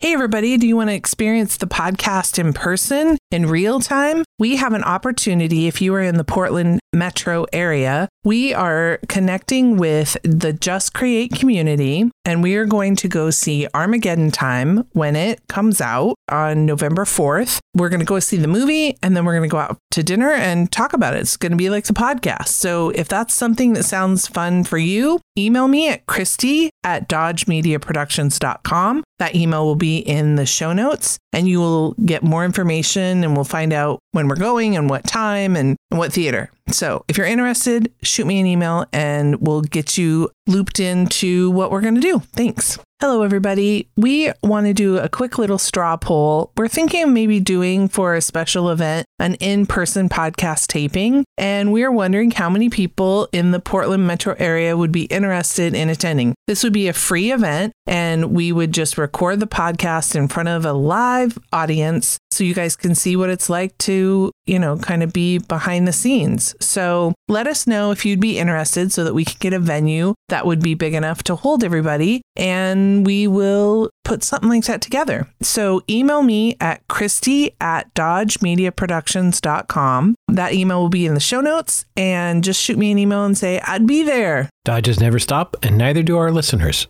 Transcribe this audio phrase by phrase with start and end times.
[0.00, 4.22] Hey, everybody, do you want to experience the podcast in person in real time?
[4.38, 8.08] We have an opportunity if you are in the Portland metro area.
[8.22, 13.66] We are connecting with the Just Create community, and we are going to go see
[13.74, 17.58] Armageddon Time when it comes out on November 4th.
[17.74, 20.04] We're going to go see the movie, and then we're going to go out to
[20.04, 21.20] dinner and talk about it.
[21.22, 22.48] It's going to be like the podcast.
[22.48, 29.04] So if that's something that sounds fun for you, email me at Christi at dodgemediaproductions.com.
[29.18, 33.34] That email will be in the show notes and you will get more information and
[33.34, 36.50] we'll find out when we're going and what time and, what theater.
[36.68, 41.70] So if you're interested, shoot me an email and we'll get you looped into what
[41.70, 42.18] we're going to do.
[42.18, 42.78] Thanks.
[43.00, 43.88] Hello, everybody.
[43.96, 46.50] We want to do a quick little straw poll.
[46.56, 51.24] We're thinking of maybe doing for a special event an in person podcast taping.
[51.36, 55.74] And we are wondering how many people in the Portland metro area would be interested
[55.74, 56.34] in attending.
[56.46, 60.48] This would be a free event, and we would just record the podcast in front
[60.48, 64.78] of a live audience so you guys can see what it's like to, you know,
[64.78, 66.54] kind of be behind the scenes.
[66.60, 70.14] So let us know if you'd be interested so that we can get a venue
[70.28, 72.22] that would be big enough to hold everybody.
[72.36, 75.26] And we will put something like that together.
[75.42, 80.14] So email me at Christi at dodgemediaproductions.com.
[80.28, 83.36] That email will be in the show notes and just shoot me an email and
[83.36, 84.48] say, I'd be there.
[84.64, 86.86] Dodges never stop, and neither do our listeners.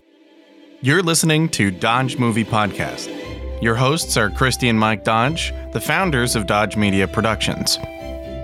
[0.83, 3.17] You're listening to Dodge Movie Podcast.
[3.61, 7.77] Your hosts are Christi and Mike Dodge, the founders of Dodge Media Productions.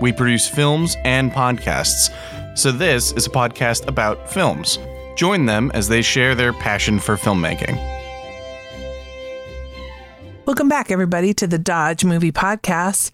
[0.01, 2.12] We produce films and podcasts,
[2.59, 4.77] so this is a podcast about films.
[5.15, 7.77] Join them as they share their passion for filmmaking.
[10.47, 13.12] Welcome back, everybody, to the Dodge Movie Podcast.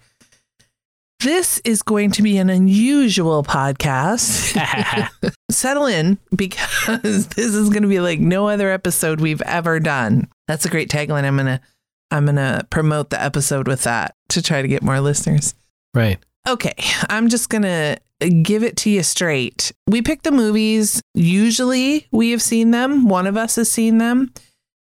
[1.19, 4.57] This is going to be an unusual podcast.
[5.51, 10.27] Settle in because this is going to be like no other episode we've ever done.
[10.47, 11.25] That's a great tagline.
[11.25, 11.61] I'm going to
[12.11, 15.55] I'm going to promote the episode with that to try to get more listeners.
[15.93, 16.17] Right.
[16.47, 16.73] Okay,
[17.09, 17.97] I'm just going to
[18.43, 19.71] give it to you straight.
[19.87, 21.01] We pick the movies.
[21.13, 23.07] Usually we have seen them.
[23.07, 24.31] One of us has seen them.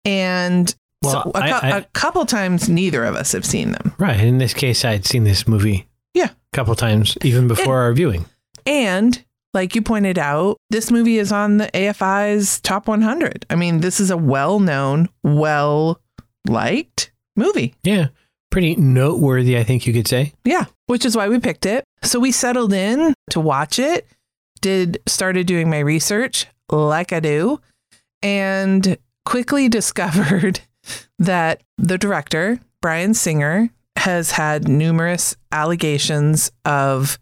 [0.06, 0.74] And
[1.04, 3.94] Well, so a, I- I- a couple times, neither of us have seen them.
[3.98, 4.20] Right.
[4.20, 6.30] In this case, I'd seen this movie Yeah.
[6.32, 8.26] a couple times, even before our viewing.
[8.66, 9.24] And
[9.54, 13.46] like you pointed out, this movie is on the AFI's top 100.
[13.50, 16.00] I mean, this is a well known, well
[16.48, 16.91] liked
[17.42, 17.76] movie.
[17.84, 18.08] Yeah.
[18.50, 20.34] Pretty noteworthy, I think you could say.
[20.44, 21.84] Yeah, which is why we picked it.
[22.04, 24.08] So we settled in to watch it,
[24.60, 27.62] did started doing my research like I do,
[28.22, 30.62] and quickly discovered
[31.20, 37.20] that the director, Bryan Singer, has had numerous allegations of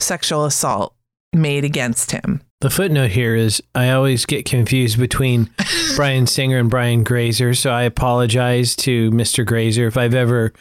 [0.00, 0.94] sexual assault
[1.32, 2.42] made against him.
[2.60, 5.48] The footnote here is I always get confused between
[5.96, 9.46] Bryan Singer and Brian Grazer, so I apologize to Mr.
[9.46, 10.52] Grazer if I've ever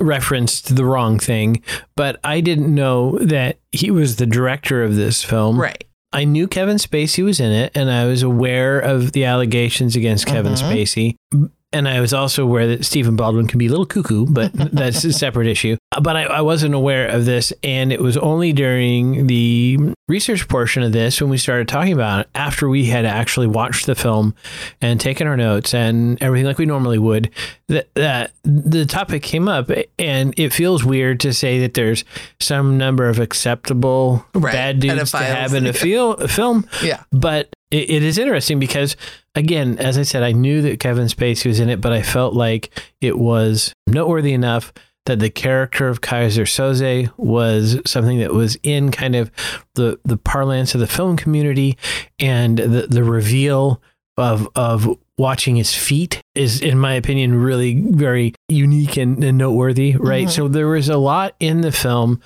[0.00, 1.62] referenced the wrong thing.
[1.94, 5.60] But I didn't know that he was the director of this film.
[5.60, 5.84] Right.
[6.12, 10.26] I knew Kevin Spacey was in it, and I was aware of the allegations against
[10.26, 10.72] Kevin Mhm.
[10.72, 11.50] Spacey.
[11.72, 15.04] And I was also aware that Stephen Baldwin can be a little cuckoo, but that's
[15.04, 15.76] a separate issue.
[16.02, 17.52] But I, I wasn't aware of this.
[17.62, 19.78] And it was only during the
[20.08, 23.86] research portion of this when we started talking about it, after we had actually watched
[23.86, 24.34] the film
[24.80, 27.30] and taken our notes and everything like we normally would,
[27.68, 29.70] that, that the topic came up.
[29.98, 32.04] And it feels weird to say that there's
[32.40, 34.52] some number of acceptable Right.
[34.52, 36.68] bad dudes to have in a, feel, a film.
[36.82, 37.02] Yeah.
[37.12, 38.96] But it, it is interesting because,
[39.34, 42.34] again, as I said, I knew that Kevin Spacey was in it, but I felt
[42.34, 44.72] like it was noteworthy enough
[45.06, 49.30] that the character of Keyser Söze was something that was in kind of
[49.74, 51.76] the, the parlance of the film community
[52.18, 53.82] and the, the reveal
[54.16, 54.88] of of
[55.18, 60.30] watching his feet is in my opinion really very unique and, and noteworthy right Mhm.
[60.30, 62.20] so there was a lot in the film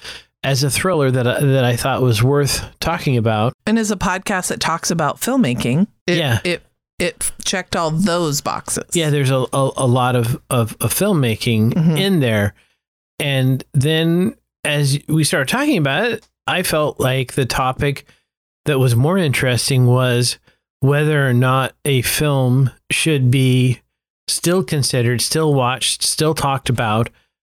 [0.44, 3.96] as a thriller that I, that I thought was worth talking about And as a
[3.96, 6.38] podcast that talks about filmmaking, it, Yeah.
[6.44, 6.62] it
[6.98, 8.84] it checked all those boxes.
[8.92, 11.98] Yeah, there's a, a, a lot of, of, of filmmaking Mhm.
[11.98, 12.54] in there.
[13.19, 14.35] And then
[14.65, 18.06] as we started talking about it, I felt like the topic
[18.65, 20.38] that was more interesting was
[20.81, 23.81] whether or not a film should be
[24.29, 27.11] still considered, still watched, still talked about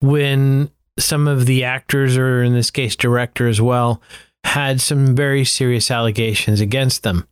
[0.01, 4.03] when some of the actors, or in this case, director as well,
[4.45, 7.27] had some very serious allegations against them.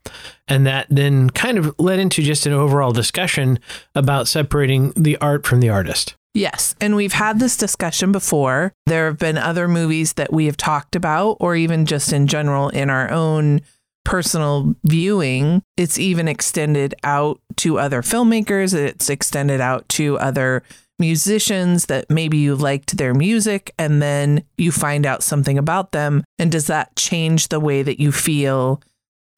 [0.48, 3.58] And that then kind of led into just an overall discussion
[3.94, 6.16] about separating the art from the artist.
[6.36, 6.74] Yes.
[6.80, 8.72] And we've had this discussion before.
[8.86, 12.68] There have been other movies that we have talked about, or even just in general
[12.68, 13.62] in our own
[14.04, 20.62] personal viewing, it's even extended out to other filmmakers, it's extended out to other
[21.00, 26.22] musicians that maybe you liked their music and then you find out something about them.
[26.38, 28.80] And does that change the way that you feel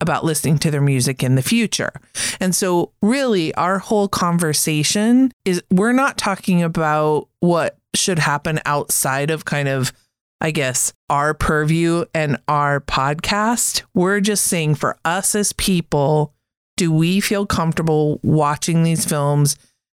[0.00, 1.92] about listening to their music in the future?
[2.40, 9.30] And so, really, our whole conversation is we're not talking about what should happen outside
[9.30, 9.92] of kind of
[10.40, 13.82] I guess, our purview and our podcast.
[13.94, 16.32] We're just saying for us as people,
[16.76, 19.56] do we feel comfortable watching these films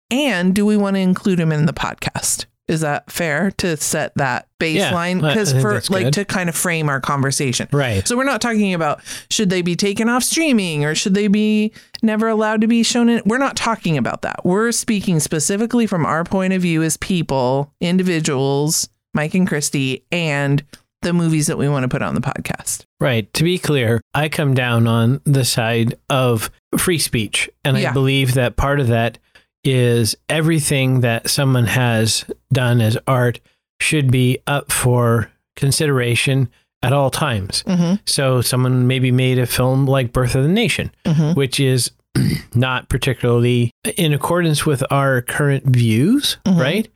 [0.10, 2.46] and do we want to include them in the podcast?
[2.70, 5.22] Is that fair to set that baseline?
[5.22, 6.14] Because think for like good.
[6.14, 7.68] to kind of frame our conversation.
[7.72, 8.08] Right.
[8.08, 9.02] So we're not talking about
[9.32, 11.74] should they be taken off streaming or should they be
[12.04, 14.46] never allowed to be shown in we're not talking about that.
[14.46, 20.64] We're speaking specifically from our point of view as people, individuals, Mike and Christi, and
[21.02, 22.84] the movies that we want to put on the podcast.
[23.00, 23.34] Right.
[23.34, 27.50] To be clear, I come down on the side of free speech.
[27.64, 29.18] And I believe that part of that
[29.64, 33.40] is everything that someone has done as art
[33.82, 36.50] should be up for consideration
[36.82, 37.64] at all times.
[37.68, 37.96] Mm-hmm.
[38.06, 41.34] So, someone maybe made a film like Birth of the Nation, Mm-hmm.
[41.34, 41.92] which is
[42.56, 46.60] not particularly in accordance with our current views, Mhm.
[46.60, 46.88] right?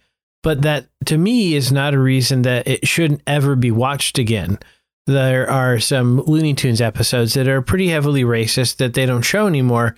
[0.42, 4.58] But that to me is not a reason that it shouldn't ever be watched again.
[5.06, 9.48] There are some Looney Tunes episodes that are pretty heavily racist that they don't show
[9.48, 9.96] anymore.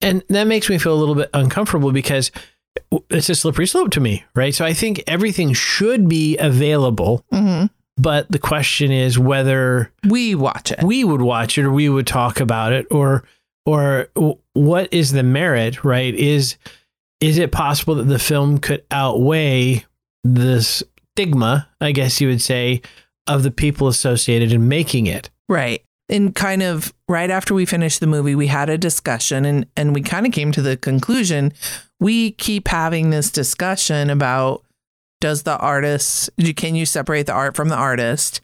[0.00, 2.30] And that makes me feel a little bit uncomfortable because
[3.10, 4.54] it's a slippery slope to me, right?
[4.54, 7.66] So I think everything should be available, Mm-hmm.
[7.96, 10.82] but the question is whether We watch it.
[10.82, 13.24] we would watch it or we would talk about it or
[13.66, 14.08] or
[14.52, 16.56] what is the merit right is
[17.20, 19.84] is it possible that the film could outweigh
[20.24, 20.82] this
[21.14, 22.82] stigma i guess you would say
[23.26, 25.82] of the people associated in making it Right.
[26.08, 29.94] And kind of right after we finished the movie, we had a discussion and, and
[29.94, 31.52] we kind of came to the conclusion
[32.00, 34.62] we keep having this discussion about
[35.20, 38.42] does the artist, can you separate the art from the artist?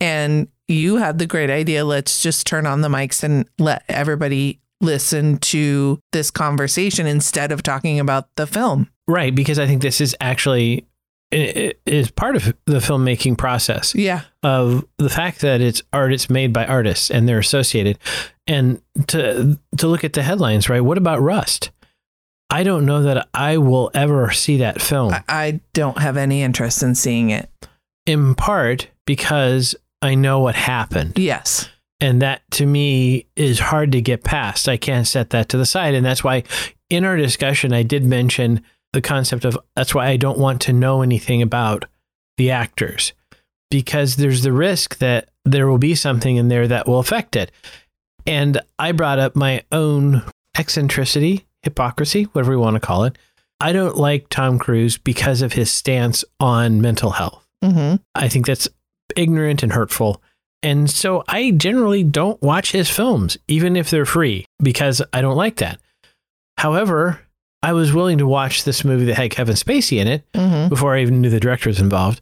[0.00, 4.60] And you had the great idea let's just turn on the mics and let everybody
[4.80, 8.88] listen to this conversation instead of talking about the film.
[9.06, 10.84] right because i think this is actually
[11.32, 14.22] it, is part of the filmmaking process Yeah.
[14.42, 17.98] of the fact that it's art it's made by artists and they're associated.
[18.46, 20.80] And to to look at the headlines right?
[20.80, 21.70] What about rust?
[22.48, 25.12] I don't know that i will ever see that film.
[25.12, 27.50] I, I don't have any interest in seeing it.
[28.06, 31.18] in part because i know what happened.
[31.18, 31.68] Yes.
[32.00, 34.68] and that to me is hard to get past.
[34.68, 35.94] I can't set that to the side.
[35.94, 36.44] And that's why
[36.88, 38.62] in our discussion i did mention
[38.96, 41.84] the concept of that's why i don't want to know anything about
[42.36, 43.12] the actors
[43.70, 47.52] because there's the risk that there will be something in there that will affect it
[48.26, 50.22] and i brought up my own
[50.56, 53.16] eccentricity hypocrisy whatever we want to call it
[53.60, 57.96] i don't like tom cruise because of his stance on mental health Mm-hmm.
[58.14, 58.68] I think that's
[59.16, 60.22] ignorant and hurtful.
[60.62, 65.36] And so I generally don't watch his films, even if they're free, because I don't
[65.36, 65.80] like that.
[66.58, 67.20] However,
[67.66, 70.68] I was willing to watch this movie that had Kevin Spacey in it Mm-hmm.
[70.68, 72.20] before I even knew the director was involved,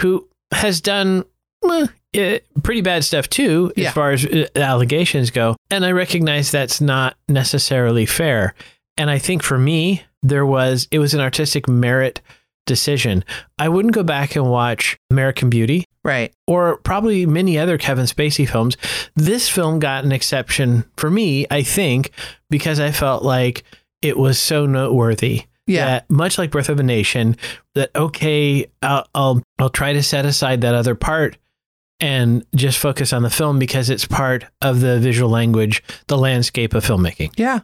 [0.00, 1.24] who has done
[1.62, 3.88] well, eh, pretty bad stuff too, Yeah.
[3.88, 5.56] as far as eh, allegations go.
[5.70, 8.54] And I recognize that's not necessarily fair.
[8.96, 12.20] And I think for me, there was, it was an artistic merit
[12.66, 13.24] decision.
[13.58, 16.32] I wouldn't go back and watch American Beauty Right.
[16.46, 18.76] or probably many other Kevin Spacey films.
[19.16, 22.10] This film got an exception for me, I think,
[22.50, 23.64] because I felt like
[24.08, 25.44] it was so noteworthy.
[25.66, 25.86] Yeah.
[25.86, 27.36] That much like Birth of a Nation,
[27.74, 31.36] that okay, I'll, I'll I'll try to set aside that other part
[31.98, 36.74] and just focus on the film because it's part of the visual language, the landscape
[36.74, 37.32] of filmmaking.
[37.36, 37.60] Yeah.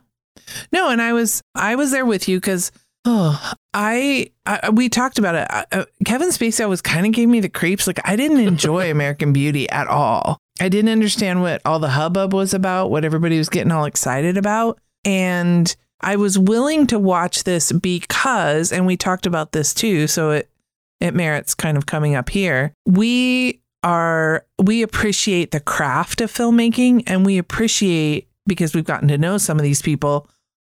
[0.72, 2.72] No, and I was I was there with you because
[3.04, 5.46] oh I, I we talked about it.
[5.50, 7.87] I, uh, Kevin Spacey was kind of gave me the creeps.
[7.87, 10.38] Like I didn't enjoy American Beauty at all.
[10.61, 14.37] I didn't understand what all the hubbub was about, what everybody was getting all excited
[14.37, 20.06] about, and I was willing to watch this because, and we talked about this too,
[20.06, 20.49] so it
[21.00, 22.73] it merits kind of coming up here.
[22.87, 29.18] We are we appreciate the craft of filmmaking and we appreciate because we've gotten to
[29.18, 30.28] know some of these people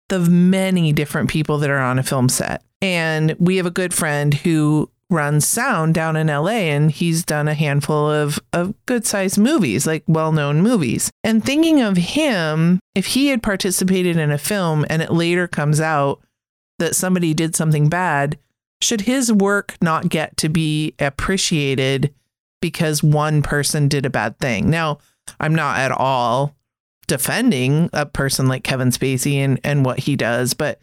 [0.09, 2.63] the many different people that are on a film set.
[2.83, 7.49] And we have a good friend who runs sound down in LA and he's done
[7.49, 11.11] a handful of, of good sized movies, like well known movies.
[11.23, 15.81] And thinking of him, if he had participated in a film and it later comes
[15.81, 16.21] out
[16.79, 18.39] that somebody did something bad,
[18.81, 22.13] should his work not get to be appreciated
[22.61, 24.69] because one person did a bad thing?
[24.69, 24.99] Now,
[25.41, 26.55] I'm not at all
[27.07, 30.81] defending a person like Kevin Spacey and, and what he does, but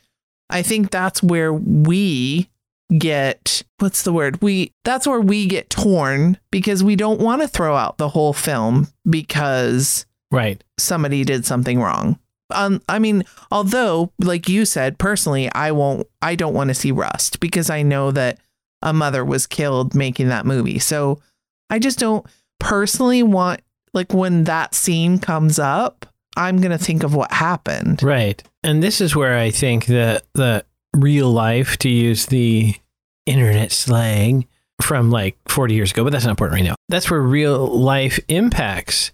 [0.49, 2.49] I think that's where we
[2.97, 4.41] get what's the word?
[4.41, 8.33] We that's where we get torn because we don't want to throw out the whole
[8.33, 10.63] film because Right.
[10.79, 12.17] somebody did something wrong.
[12.53, 16.91] Um, I mean, although, like you said, personally, I won't, I don't want to see
[16.91, 18.39] Rust because I know that
[18.81, 20.79] a mother was killed making that movie.
[20.79, 21.21] So
[21.69, 22.25] I just don't
[22.59, 23.61] personally want,
[23.93, 26.05] like, when that scene comes up,
[26.35, 28.03] I'm going to think of what happened.
[28.03, 28.41] Right.
[28.63, 32.75] And this is where I think that the real life, to use the
[33.25, 34.47] internet slang
[34.81, 36.75] from like 40 years ago, but that's not important right now.
[36.89, 39.11] That's where real life impacts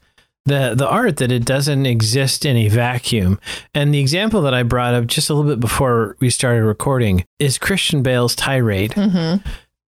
[0.48, 3.40] the the art that it doesn't exist in a vacuum.
[3.74, 7.26] And the example that I brought up just a little bit before we started recording
[7.38, 8.92] is Christian Bale's tirade.
[8.92, 9.48] Mm-hmm.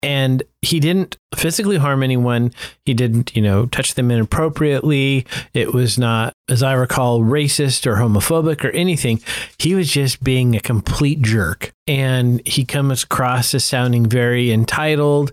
[0.01, 2.53] And he didn't physically harm anyone.
[2.85, 5.25] He didn't, you know, touch them inappropriately.
[5.53, 9.21] It was not, as I recall, racist or homophobic or anything.
[9.57, 11.73] He was just being a complete jerk.
[11.87, 15.31] And he comes across as sounding very entitled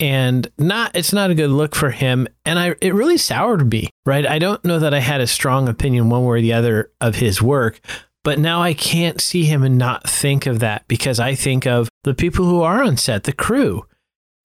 [0.00, 3.88] and not it's not a good look for him and i it really soured me
[4.04, 6.90] right i don't know that i had a strong opinion one way or the other
[7.00, 7.80] of his work
[8.24, 11.88] but now I can't see him and not think of that because I think of
[12.02, 13.84] the people who are on set, the crew,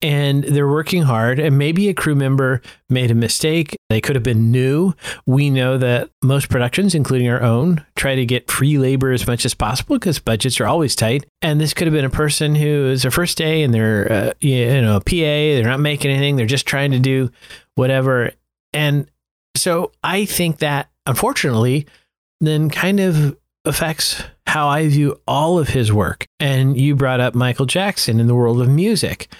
[0.02, 1.38] and they're working hard.
[1.38, 3.76] And maybe a crew member made a mistake.
[3.88, 4.94] They could have been new.
[5.26, 9.44] We know that most productions, including our own, try to get free labor as much
[9.44, 11.26] as possible because budgets are always tight.
[11.42, 14.32] And this could have been a person who is their first day and they're, uh,
[14.40, 15.10] you know, a PA.
[15.10, 16.36] They're not making anything.
[16.36, 17.30] They're just trying to do
[17.74, 18.32] whatever.
[18.72, 19.10] And
[19.56, 21.86] so I think that, unfortunately,
[22.40, 26.26] then kind of affects how I view all of his work.
[26.38, 29.32] And you brought up Michael Jackson in the world of music.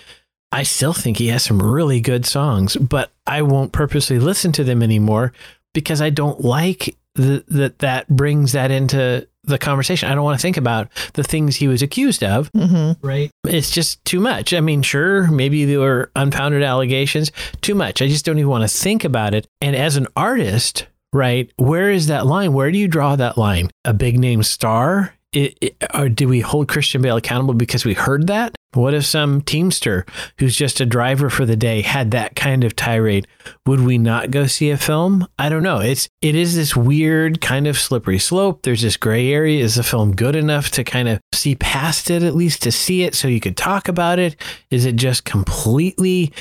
[0.52, 4.64] I still think he has some really good songs, but I won't purposely listen to
[4.64, 5.32] them anymore
[5.74, 10.10] because I don't like that that brings that into the conversation.
[10.10, 12.50] I don't want to think about the things he was accused of.
[12.52, 13.06] Mm-hmm.
[13.06, 13.30] Right.
[13.44, 14.52] It's just too much.
[14.52, 17.32] I mean, sure, maybe there were unfounded allegations.
[17.60, 18.02] Too much.
[18.02, 19.46] I just don't even want to think about it.
[19.60, 22.52] And as an artist, right, where is that line?
[22.52, 23.70] Where do you draw that line?
[23.84, 25.14] A big name star?
[25.32, 28.54] It, it, do we hold Christian Bale accountable because we heard that?
[28.72, 30.06] What if some teamster
[30.38, 33.26] who's just a driver for the day had that kind of tirade?
[33.66, 35.26] Would we not go see a film?
[35.38, 35.78] I don't know.
[35.78, 38.62] It's it is this weird kind of slippery slope.
[38.62, 39.62] There's this gray area.
[39.62, 43.02] Is the film good enough to kind of see past it, at least to see
[43.02, 44.36] it so you could talk about it?
[44.70, 46.32] Is it just completely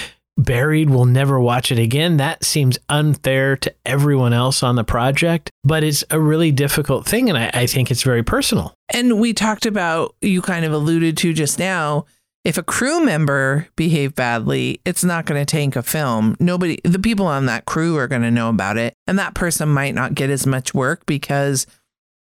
[0.44, 2.18] buried, we'll never watch it again.
[2.18, 7.30] That seems unfair to everyone else on the project, but it's a really difficult thing.
[7.30, 8.74] And I, I, think it's very personal.
[8.94, 12.06] And we talked about, you kind of alluded to just now,
[12.46, 16.38] if a crew member behaved badly, it's not going to tank a film.
[16.40, 18.94] Nobody, the people on that crew are going to know about it.
[19.08, 21.68] And that person might not get as much work because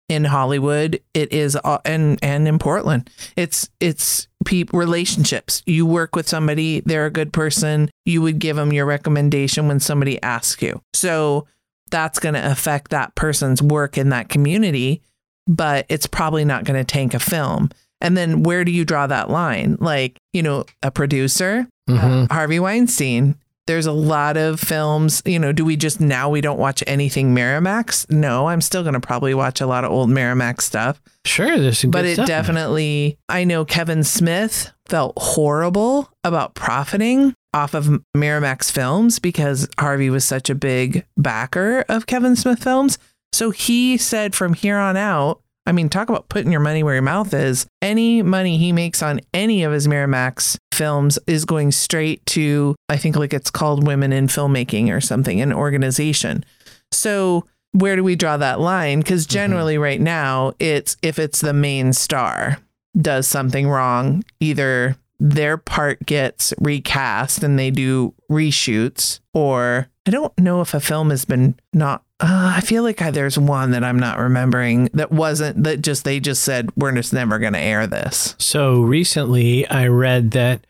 [0.08, 4.28] in Hollywood, it is, uh, and, and in Portland, it's, it's,
[4.72, 5.62] relationships.
[5.66, 7.90] You work with somebody, they're a good person.
[8.04, 10.80] You would give them your recommendation when somebody asks you.
[10.94, 11.46] So
[11.90, 15.02] that's going to affect that person's work in that community,
[15.46, 17.70] but it's probably not going to tank a film.
[18.00, 19.78] And then where do you draw that line?
[19.80, 22.24] Like, you know, a producer, mm-hmm.
[22.24, 23.36] uh, Harvey Weinstein.
[23.66, 27.34] There's a lot of films, you know, do we just now we don't watch anything
[27.34, 28.08] Miramax?
[28.10, 31.00] No, I'm still going to probably watch a lot of old Miramax stuff.
[31.24, 33.18] Sure, there's some but it definitely.
[33.28, 40.24] I know Kevin Smith felt horrible about profiting off of Miramax films because Harvey was
[40.24, 42.98] such a big backer of Kevin Smith films.
[43.32, 46.94] So he said from here on out, I mean, talk about putting your money where
[46.94, 47.66] your mouth is.
[47.82, 52.96] Any money he makes on any of his Miramax films is going straight to, I
[52.96, 56.44] think, like it's called Women in Filmmaking or something, an organization.
[56.92, 59.00] So where do we draw that line?
[59.00, 59.34] Because mm-hmm.
[59.34, 59.82] generally, mm-hmm.
[59.82, 62.58] right now, it's if it's the main star
[62.96, 70.36] does something wrong, either their part gets recast and they do reshoots, or I don't
[70.38, 72.02] know if a film has been not.
[72.18, 76.04] Uh, I feel like I, there's one that I'm not remembering that wasn't that just
[76.04, 78.34] they just said we're just never going to air this.
[78.38, 80.66] So recently, I read that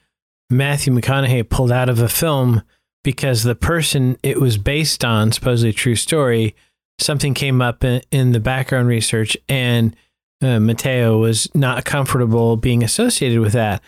[0.51, 2.63] Matthew McConaughey pulled out of a film
[3.05, 6.57] because the person it was based on, supposedly true story,
[6.99, 9.95] something came up in, in the background research and
[10.43, 13.83] uh, Mateo was not comfortable being associated with that.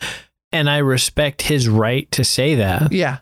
[0.52, 2.92] And I respect his right to say that.
[2.92, 3.18] Yeah.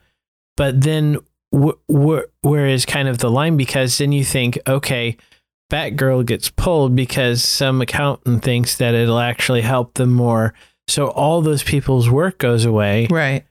[0.57, 1.19] But then
[1.57, 3.57] wh- wh- where is kind of the line?
[3.57, 5.17] Because then you think, okay,
[5.73, 10.55] Batgirl gets pulled because some accountant thinks that it'll actually help them more.
[10.89, 13.09] So all those people's work goes away.
[13.11, 13.45] Right.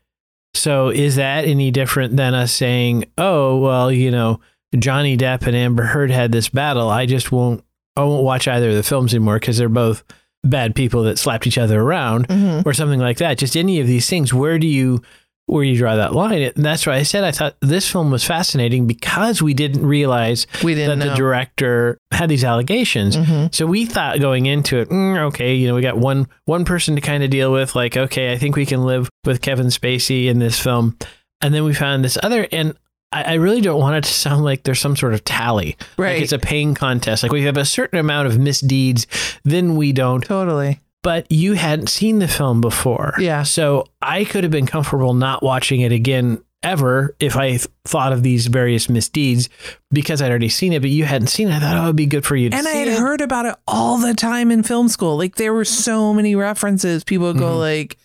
[0.54, 4.40] So is that any different than us saying, oh, well, you know,
[4.78, 7.64] Johnny Depp and Amber Heard had this battle, I just won't
[7.98, 10.04] I won't watch either of the films anymore because they're both
[10.44, 12.66] bad people that slapped each other around Mhm.
[12.66, 13.38] or something like that.
[13.38, 14.34] Just any of these things.
[14.34, 15.02] Where do you
[15.48, 16.42] where you draw that line?
[16.42, 20.48] And that's why I said I thought this film was fascinating because we didn't realize
[20.64, 21.16] We that didn't the know.
[21.16, 23.16] director had these allegations.
[23.18, 23.54] Mhm.
[23.54, 26.96] So we thought going into it, mm, okay, you know, we got one one person
[26.96, 27.76] to kind of deal with.
[27.76, 30.98] Like, okay, I think we can live with Kevin Spacey in this film,
[31.42, 32.74] and then we found this other, and
[33.12, 36.16] I, I really don't want it to sound like there's some sort of tally, Right.
[36.16, 37.22] Like it's a paying contest.
[37.24, 39.06] Like we have a certain amount of misdeeds,
[39.44, 40.22] then we don't.
[40.24, 40.80] Totally.
[41.06, 43.44] But you hadn't seen the film before, Yeah.
[43.44, 48.12] So I could have been comfortable not watching it again ever if I th- thought
[48.12, 49.50] of these various misdeeds
[49.92, 51.54] because I'd already seen it, but you hadn't seen it.
[51.54, 52.98] I thought, oh, it'd be good for you to And I had it.
[52.98, 55.16] heard about it all the time in film school.
[55.16, 57.04] Like there were so many references.
[57.04, 57.60] People would go Mhm.
[57.60, 57.98] like,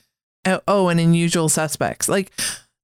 [0.44, 2.32] "Oh, "Oh, and Unusual Suspects." Like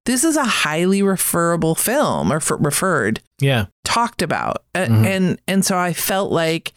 [0.07, 3.65] this is a highly referable film or f- referred, yeah.
[3.85, 5.05] talked about, Mhm.
[5.05, 6.73] and and so I felt like,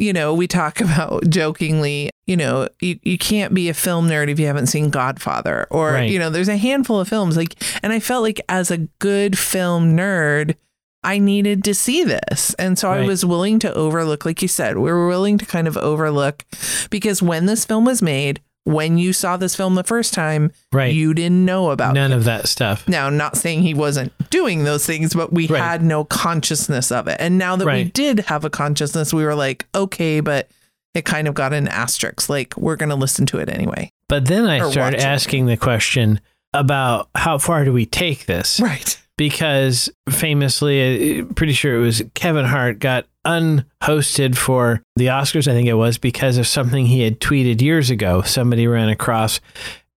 [0.00, 4.28] you know, we talk about jokingly, you know, you, you can't be a film nerd
[4.28, 6.10] if you haven't seen Godfather, or Right.
[6.10, 9.38] you know, there's a handful of films like, and I felt like as a good
[9.38, 10.56] film nerd.
[11.02, 12.52] I needed to see this.
[12.58, 15.66] And so I was willing to overlook, like you said, we were willing to kind
[15.66, 16.44] of overlook
[16.90, 20.92] because when this film was made, when you saw this film the first time, Right.
[20.94, 22.86] you didn't know about None of that stuff.
[22.86, 25.62] now, not saying he wasn't doing those things, but we Right.
[25.62, 27.16] had no consciousness of it.
[27.20, 30.50] And now that we did have a consciousness, we were like, okay, but
[30.94, 32.28] it kind of got an asterisk.
[32.28, 33.90] Like, we're going to listen to it anyway.
[34.08, 35.06] But then I Or started watch it.
[35.08, 36.20] asking the question
[36.52, 38.58] about how far do we take this?
[38.60, 38.98] Right.
[39.16, 45.52] Because famously, uh, pretty sure it was Kevin Hart got unhosted for the Oscars, I
[45.52, 48.22] think it was, because of something he had tweeted years ago.
[48.22, 49.40] Somebody ran across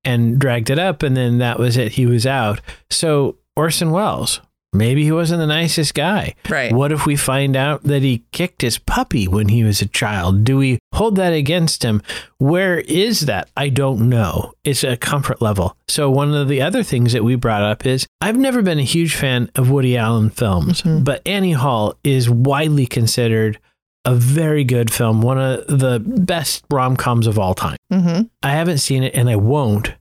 [0.03, 1.93] and dragged it up, and then that was it.
[1.93, 2.59] He was out.
[2.89, 4.41] So Orson Welles,
[4.73, 6.35] maybe he wasn't the nicest guy.
[6.49, 6.71] Right.
[6.73, 10.43] What if we find out that he kicked his puppy when he was a child?
[10.43, 12.01] Do we hold that against him?
[12.37, 13.49] Where is that?
[13.55, 14.53] I don't know.
[14.63, 15.77] It's a comfort level.
[15.87, 18.83] So, one of the other things that we brought up is I've never been a
[18.83, 21.03] huge fan of Woody Allen films, Mhm.
[21.03, 23.59] but Annie Hall is widely considered
[24.05, 27.77] a very good film, one of the best rom coms of all time.
[27.91, 28.23] Mm-hmm.
[28.41, 29.93] I haven't seen it and I won't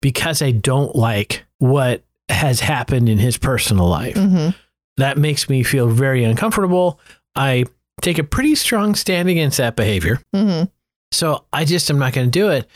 [0.00, 4.50] because I don't like what has happened in his personal life Mm-hmm.
[4.98, 7.00] that makes me feel very uncomfortable.
[7.34, 7.64] I
[8.02, 10.20] take a pretty strong stand against that behavior.
[10.34, 10.64] Mm-hmm.
[11.12, 12.68] So I just am not going to do it.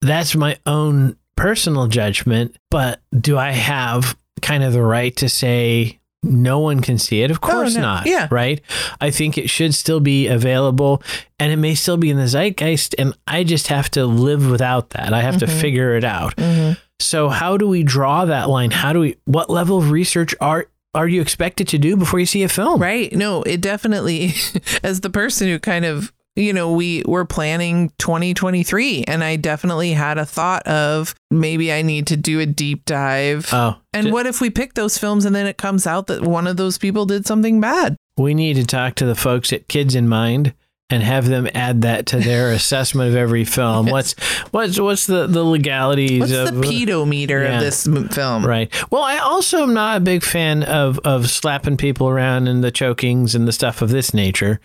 [0.00, 2.56] That's my own personal judgment.
[2.70, 7.30] But do I have kind of the right to say no one can see it?
[7.30, 7.82] Of course no.
[7.82, 8.06] not.
[8.06, 8.28] Yeah.
[8.30, 8.60] Right.
[9.00, 11.02] I think it should still be available
[11.38, 12.94] and it may still be in the zeitgeist.
[12.98, 15.12] And I just have to live without that.
[15.12, 15.60] I have to Mhm.
[15.60, 16.36] figure it out.
[16.36, 16.72] Mm-hmm.
[17.02, 18.70] So how do we draw that line?
[18.70, 22.26] How do we what level of research are are you expected to do before you
[22.26, 22.80] see a film?
[22.80, 23.12] Right.
[23.14, 24.34] No, it definitely,
[24.82, 29.92] as the person who kind of, you know, we were planning 2023, and I definitely
[29.92, 33.48] had a thought of maybe I need to do a deep dive.
[33.52, 36.22] Oh, and d- what if we pick those films and then it comes out that
[36.22, 37.96] one of those people did something bad?
[38.18, 40.52] we need to talk to the folks at Kids in Mind
[40.92, 43.86] and have them add that to their assessment of every film.
[43.86, 44.12] What's
[44.50, 47.54] what's what's the the legalities What's of uh, the pedometer yeah.
[47.54, 48.46] of this film?
[48.46, 48.72] Right.
[48.92, 52.70] Well, I also am not a big fan of of slapping people around and the
[52.70, 54.60] chokings and the stuff of this nature,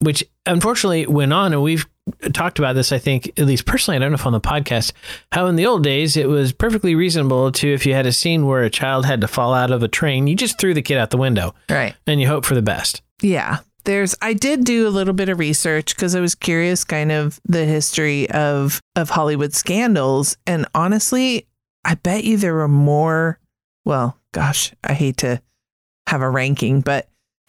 [0.00, 1.86] which unfortunately went on, and we've
[2.32, 2.90] talked about this.
[2.90, 4.92] I think, at least personally, I don't know if on the podcast,
[5.30, 8.46] how in the old days it was perfectly reasonable to if you had a scene
[8.46, 10.96] where a child had to fall out of a train, you just threw the kid
[10.96, 11.94] out the window Right.
[12.06, 13.02] and you hope for the best.
[13.20, 13.58] Yeah.
[13.84, 17.40] There's I did do a little bit of research because I was curious kind of
[17.44, 21.46] the history of of Hollywood scandals and honestly,
[21.84, 23.38] I bet you there were more
[23.84, 25.40] well, gosh, I hate to
[26.08, 27.08] have a ranking, but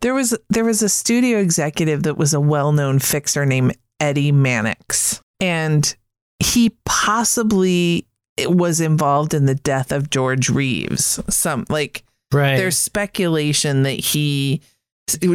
[0.00, 5.20] there was there was a studio executive that was a well-known fixer named Eddie Mannix
[5.40, 5.96] and
[6.38, 8.06] he possibly
[8.46, 11.20] was involved in the death of George Reeves.
[11.28, 12.56] Some like Right.
[12.56, 14.60] there's speculation that he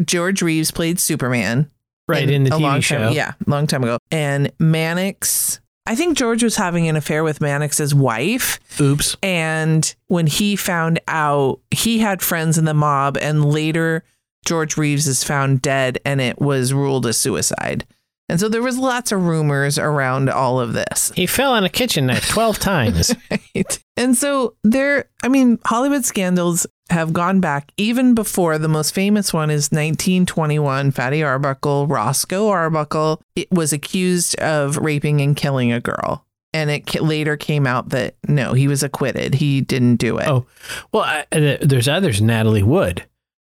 [0.05, 1.69] George Reeves played Superman
[2.07, 2.97] right in the a long TV show.
[2.97, 7.39] time, yeah long time ago and Mannix I think George was having an affair with
[7.41, 9.17] Mannix's wife Oops.
[9.21, 14.03] and when he found out he had friends in the mob and later
[14.45, 17.85] George Reeves is found dead and it was ruled a suicide
[18.29, 21.69] and so there was lots of rumors around all of this He fell on a
[21.69, 23.13] kitchen knife 12 times.
[23.31, 23.79] right.
[23.97, 29.33] And so there, I mean, Hollywood scandals have gone back even before the most famous
[29.33, 30.91] one is 1921.
[30.91, 36.25] Fatty Arbuckle, Roscoe Arbuckle, it was accused of raping and killing a girl.
[36.53, 39.35] and it later came out that no, he was acquitted.
[39.35, 40.27] He didn't do it.
[40.27, 40.45] Oh,
[40.93, 41.25] well, I,
[41.61, 42.21] there's others.
[42.21, 43.03] Natalie Wood.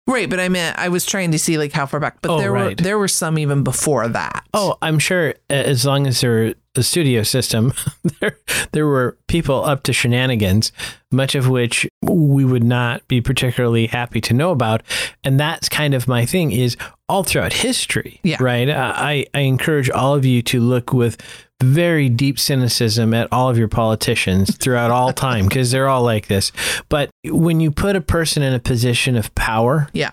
[0.09, 2.38] Right, but I meant I was trying to see like how far back, but Oh,
[2.38, 4.44] there were there were some even before that.
[4.55, 7.73] Oh, I'm sure as long as they're a studio system,
[8.21, 8.39] there
[8.73, 10.73] there were people up to shenanigans,
[11.11, 14.83] much of which we would not be particularly happy to know about.
[15.25, 16.77] And that's kind of my thing is
[17.09, 18.21] all throughout history.
[18.23, 18.37] Yeah.
[18.41, 18.69] Right.
[18.69, 21.17] I, I encourage all of you to look with
[21.62, 26.27] very deep cynicism at all of your politicians throughout all time because they're all like
[26.27, 26.53] this.
[26.89, 30.11] But when you put a person in a position of power, Yeah.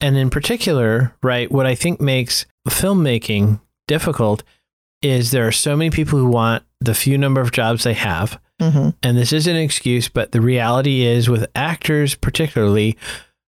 [0.00, 4.42] and in particular, right, what I think makes filmmaking difficult
[5.02, 8.40] is there are so many people who want the few number of jobs they have.
[8.60, 12.96] hmm And this isn't an excuse, but the reality is with actors, particularly,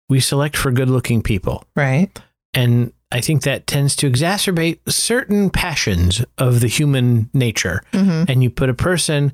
[0.08, 1.64] we select for good looking people.
[1.76, 2.10] Right.
[2.54, 7.82] And I think that tends to exacerbate certain passions of the human nature.
[7.92, 9.32] hmm And you put a person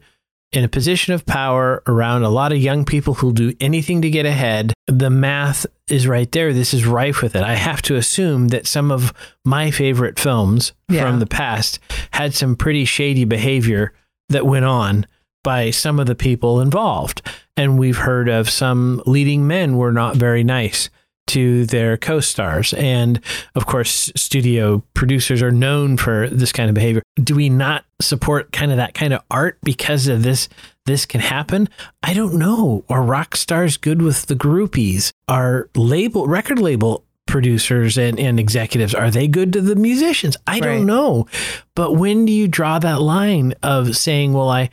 [0.55, 4.11] in a position of power around a lot of young people who'll do anything to
[4.11, 4.73] get ahead.
[4.87, 6.53] The math is right there.
[6.53, 7.43] This is rife with it.
[7.43, 9.13] I have to assume that some of
[9.45, 11.03] my favorite films Yeah.
[11.03, 11.79] from the past
[12.13, 13.93] had some pretty shady behavior
[14.29, 15.07] that went on
[15.43, 17.21] by some of the people involved.
[17.57, 20.89] And we've heard of some leading men were not very nice
[21.29, 22.73] to their co-stars.
[22.75, 23.21] And
[23.55, 27.03] of course studio producers are known for this kind of behavior.
[27.17, 30.49] Do we not support kind of that kind of art because of this
[30.87, 31.69] this can happen?
[32.03, 32.85] I don't know.
[32.89, 35.11] Are rock stars good with the groupies?
[35.29, 40.37] Are label record label producers and, and executives are they good to the musicians?
[40.47, 40.61] I Right.
[40.61, 41.27] don't know.
[41.75, 44.69] But when do you draw that line of saying well i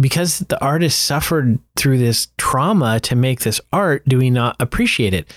[0.00, 5.12] because the artist suffered through this trauma to make this art, do we not appreciate
[5.12, 5.28] it?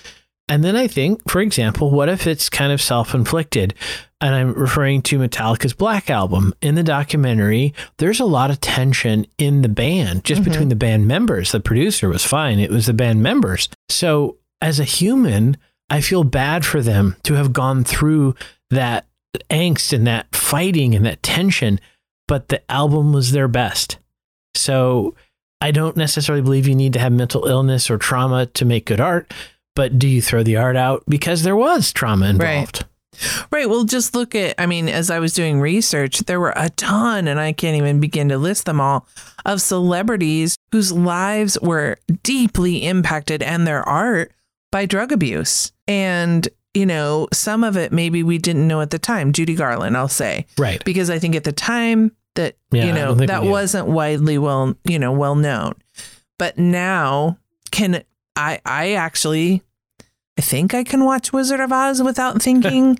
[0.48, 3.74] And then I think, for example, what if it's kind of self inflicted?
[4.20, 6.54] And I'm referring to Metallica's Black Album.
[6.62, 10.44] In the documentary, there's a lot of tension in the band, just Mhm.
[10.44, 11.52] between the band members.
[11.52, 13.68] The producer was fine, it was the band members.
[13.88, 15.56] So, as a human,
[15.90, 18.34] I feel bad for them to have gone through
[18.70, 19.06] that
[19.50, 21.78] angst and that fighting and that tension,
[22.26, 23.98] but the album was their best.
[24.54, 25.14] So
[25.60, 29.00] I don't necessarily believe you need to have mental illness or trauma to make good
[29.00, 29.32] art,
[29.76, 32.78] but do you throw the art out because there was trauma involved?
[32.78, 32.86] Right.
[33.50, 33.70] Right.
[33.70, 37.28] Well, just look at, I mean, as I was doing research, there were a ton,
[37.28, 39.06] and I can't even begin to list them all,
[39.46, 44.32] of celebrities whose lives were deeply impacted and their art
[44.70, 45.72] by drug abuse.
[45.88, 49.32] And, you know, some of it maybe we didn't know at the time.
[49.32, 50.84] Judy Garland, I'll say, Right.
[50.84, 54.74] because I think at the time that, Yeah, you know, that we wasn't widely well,
[54.84, 55.72] you know, well known.
[56.38, 57.38] But now,
[57.70, 58.02] can
[58.36, 59.62] I, I actually,
[60.38, 62.98] I think I can watch Wizard of Oz without thinking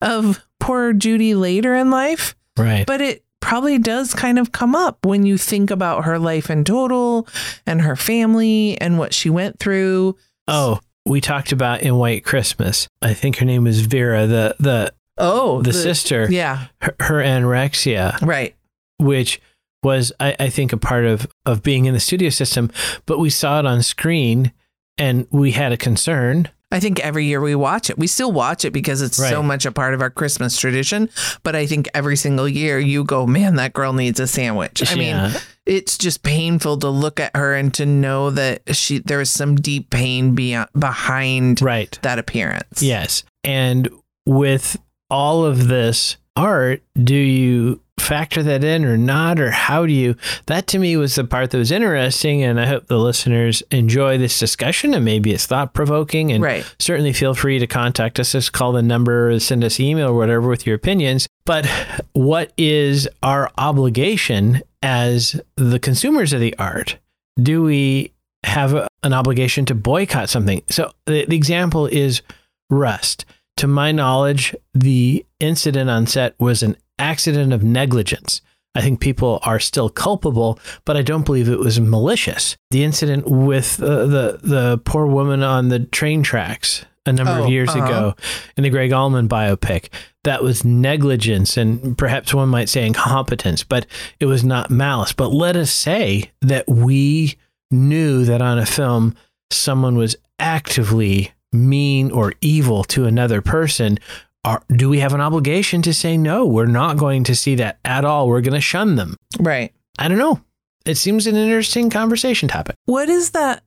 [0.00, 2.86] of poor Judy later in life, Right.
[2.86, 6.64] but it probably does kind of come up when you think about her life in
[6.64, 7.28] total
[7.66, 10.16] and her family and what she went through.
[10.48, 12.88] oh, we talked about in White Christmas.
[13.02, 18.20] I think her name was Vera, the the Oh, the, sister, Yeah, her, her anorexia,
[18.22, 18.56] right.
[18.98, 19.40] which
[19.82, 22.70] was I, I think a part of of being in the studio system,
[23.06, 24.52] but we saw it on screen
[24.96, 26.48] and we had a concern.
[26.74, 27.96] I think every year we watch it.
[27.96, 31.08] We still watch it because it's so much a part of our Christmas tradition.
[31.44, 34.82] But I think every single year you go, man, that girl needs a sandwich.
[34.90, 35.30] I mean,
[35.66, 39.54] it's just painful to look at her and to know that she there is some
[39.54, 41.96] deep pain beyond, behind right.
[42.02, 42.82] that appearance.
[42.82, 43.22] Yes.
[43.44, 43.88] And
[44.26, 44.76] with
[45.08, 49.40] all of this art, do you factor that in or not?
[49.40, 50.16] Or how do you?
[50.46, 52.42] That to me was the part that was interesting.
[52.42, 56.32] And I hope the listeners enjoy this discussion and maybe it's thought provoking.
[56.32, 56.64] And Right.
[56.78, 58.32] certainly feel free to contact us.
[58.32, 61.26] Just call the number, or send us email or whatever with your opinions.
[61.46, 61.66] But
[62.14, 66.98] what is our obligation as the consumers of the art?
[67.40, 68.12] Do we
[68.44, 70.62] have a, an obligation to boycott something?
[70.68, 72.22] So the, the example is
[72.70, 73.24] Rust.
[73.58, 78.40] To my knowledge, the incident on set was an accident of negligence.
[78.74, 82.56] I think people are still culpable, but I don't believe it was malicious.
[82.70, 87.44] The incident with uh, the the poor woman on the train tracks a number Oh,
[87.44, 87.84] of years uh-huh.
[87.84, 88.14] ago
[88.56, 89.90] in the Gregg Allman biopic,
[90.24, 93.86] that was negligence and perhaps one might say incompetence, but
[94.18, 95.12] it was not malice.
[95.12, 97.36] But let us say that we
[97.70, 99.14] knew that on a film
[99.52, 103.98] someone was actively mean or evil to another person,
[104.44, 106.44] are, do we have an obligation to say no?
[106.44, 108.28] We're not going to see that at all.
[108.28, 109.16] We're going to shun them.
[109.40, 109.72] Right.
[109.98, 110.42] I don't know.
[110.84, 112.76] It seems an interesting conversation topic.
[112.84, 113.62] What is that?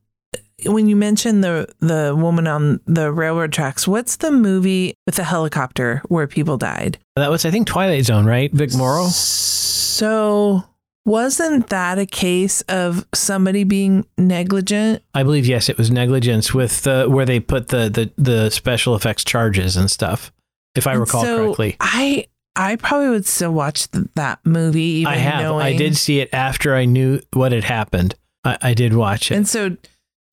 [0.65, 5.23] When you mentioned the the woman on the railroad tracks, what's the movie with the
[5.23, 6.97] helicopter where people died?
[7.15, 8.51] That was, I think, Twilight Zone, right?
[8.51, 9.05] Vic Morrow.
[9.05, 10.63] So
[11.07, 15.01] wasn't that a case of somebody being negligent?
[15.13, 18.93] I believe yes, it was negligence with the where they put the the, the special
[18.93, 20.33] effects charges and stuff.
[20.75, 24.81] If I And recall so correctly, I I probably would still watch th- that movie.
[24.81, 25.41] Even I have.
[25.41, 28.15] Knowing, I did see it after I knew what had happened.
[28.43, 29.35] I, I did watch it.
[29.35, 29.77] And so,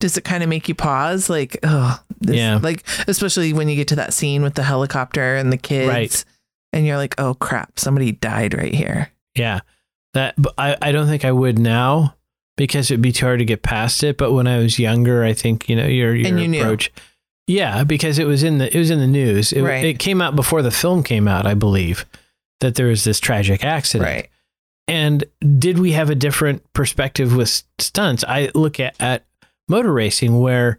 [0.00, 1.30] does it kind of make you pause?
[1.30, 2.58] Like, oh, this, Yeah.
[2.60, 6.24] Like, especially when you get to that scene with the helicopter and the kids, Right.
[6.72, 9.12] And you're like, oh crap, somebody died right here.
[9.36, 9.60] Yeah.
[10.14, 12.14] That but I, I don't think I would now
[12.56, 14.16] because it'd be too hard to get past it.
[14.16, 16.60] But when I was younger, I think, you know, your your you knew.
[16.60, 16.92] approach.
[17.46, 19.52] Yeah, because it was in the it was in the news.
[19.52, 19.84] It, Right.
[19.84, 22.06] it came out before the film came out, I believe,
[22.60, 24.08] that there was this tragic accident.
[24.10, 24.28] Right.
[24.88, 25.24] And
[25.58, 28.22] did we have a different perspective with stunts?
[28.26, 29.24] I look at, at
[29.68, 30.78] motor racing where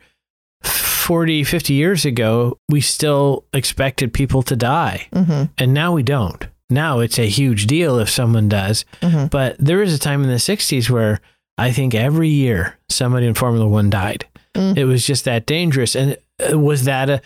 [0.63, 5.07] 40, 50 years ago, we still expected people to die.
[5.11, 5.43] Mm-hmm.
[5.57, 6.47] And now we don't.
[6.69, 8.86] Now it's a huge deal if someone does.
[9.01, 9.30] Mhm.
[9.30, 11.19] But there was a time in the 60s where
[11.58, 14.25] I think every year somebody in Formula One died.
[14.56, 14.78] Mm.
[14.78, 15.95] It was just that dangerous.
[15.95, 16.17] And
[16.51, 17.21] uh, was that a,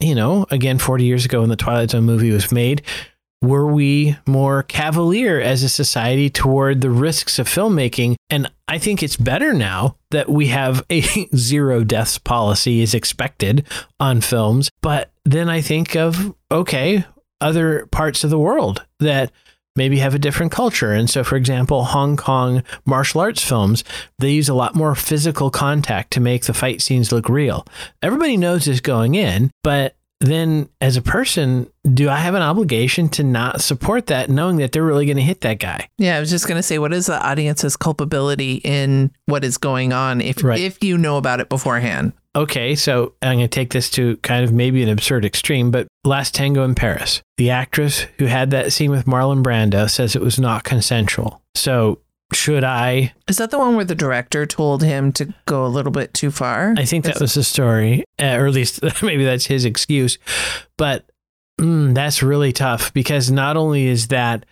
[0.00, 2.82] you know, again, 40 years ago when the Twilight Zone movie was made,
[3.42, 8.16] were we more cavalier as a society toward the risks of filmmaking?
[8.30, 11.00] And I think it's better now that we have a
[11.36, 13.66] zero deaths policy is expected
[14.00, 14.70] on films.
[14.82, 17.04] But then I think of, okay,
[17.44, 19.30] other parts of the world that
[19.76, 20.92] maybe have a different culture.
[20.92, 23.84] And so, for example, Hong Kong martial arts films,
[24.18, 27.66] they use a lot more physical contact to make the fight scenes look real.
[28.02, 29.96] Everybody knows this going in, but
[30.26, 34.72] then as a person, do I have an obligation to not support that, knowing that
[34.72, 35.88] they're really going to hit that guy?
[35.98, 39.92] Yeah, I was just gonna say, what is the audience's culpability in what is going
[39.92, 40.60] on if Right.
[40.60, 42.12] if you know about it beforehand?
[42.36, 45.86] Okay, so I'm going to take this to kind of maybe an absurd extreme, but
[46.04, 50.20] Last Tango in Paris, the actress who had that scene with Marlon Brando says it
[50.20, 51.40] was not consensual.
[51.54, 52.00] So
[52.32, 55.92] should I Is that the one where the director told him to go a little
[55.92, 56.74] bit too far?
[56.76, 60.18] I think that Is- was the story, uh, or at least maybe that's his excuse.
[60.78, 61.08] But
[61.60, 64.46] mm, that's really tough because not only is that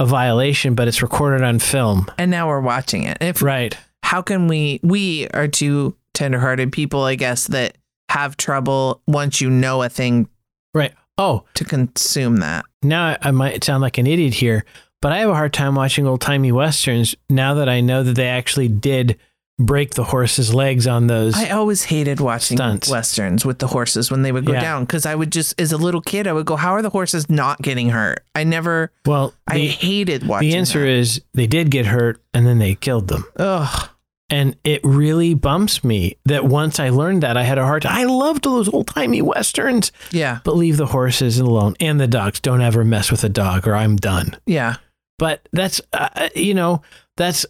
[0.00, 2.10] a violation, but it's recorded on film.
[2.18, 3.18] and now we're watching it.
[3.20, 3.76] If Right.
[4.02, 7.76] how can we we are two tenderhearted people, I guess, that
[8.08, 10.28] have trouble once you know a thing
[10.74, 10.92] Right.
[11.18, 12.64] Oh, to consume that.
[12.82, 14.64] now I might sound like an idiot here,
[15.00, 18.14] but I have a hard time watching old timey westerns now that I know that
[18.16, 19.18] they actually did
[19.60, 21.34] break the horse's legs on those.
[21.34, 22.88] I always hated watching Stunts.
[22.88, 24.60] westerns with the horses when they would go Yeah.
[24.60, 26.90] down because I would just, as a little kid, I would go, "How are the
[26.90, 30.50] horses not getting hurt?" I never, well, I the, hated watching.
[30.50, 30.88] the answer that.
[30.90, 33.24] is they did get hurt and then they killed them.
[33.36, 33.88] ugh,
[34.30, 37.96] And it really bumps me that once I learned that, I had a hard time.
[37.96, 42.38] I loved those old timey westerns, yeah, but leave the horses alone and the dogs.
[42.38, 44.36] Don't ever mess with a dog or I'm done.
[44.46, 44.76] yeah,
[45.18, 46.82] But that's, uh, you know,
[47.16, 47.44] that's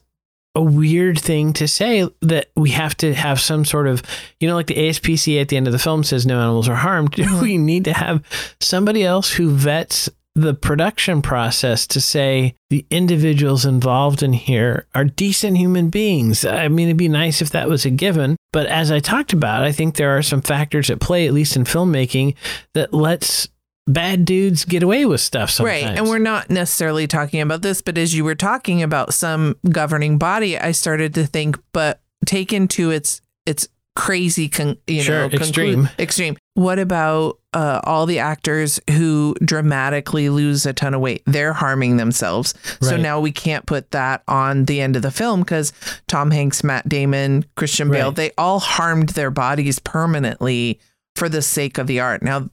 [0.55, 4.03] a weird thing to say that we have to have some sort of,
[4.41, 6.75] you know, like the ASPCA at the end of the film says no animals are
[6.75, 7.13] harmed.
[7.17, 7.43] Mhm.
[7.43, 8.23] We need to have
[8.61, 15.05] somebody else who vets the production process to say the individuals involved in here are
[15.05, 16.45] decent human beings.
[16.45, 18.37] I mean, it'd be nice if that was a given.
[18.53, 21.57] But as I talked about, I think there are some factors at play, at least
[21.57, 22.35] in filmmaking,
[22.75, 23.49] that lets
[23.89, 25.85] bad dudes get away with stuff sometimes.
[25.85, 25.97] right.
[25.97, 30.19] And we're not necessarily talking about this, but as you were talking about some governing
[30.19, 35.29] body, I started to think, but taken to its its crazy, con, you Sure, know,
[35.31, 35.89] conclu- extreme.
[35.99, 36.37] extreme.
[36.55, 41.23] What about uh, all the actors who dramatically lose a ton of weight?
[41.27, 42.55] They're harming themselves.
[42.81, 45.73] So now we can't put that on the end of the film because
[46.07, 48.17] Tom Hanks, Matt Damon, Christian Bale, Right.
[48.17, 50.79] they all harmed their bodies permanently
[51.17, 52.23] for the sake of the art.
[52.23, 52.49] Now,